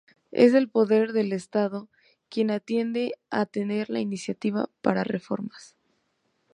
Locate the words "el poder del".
0.55-1.31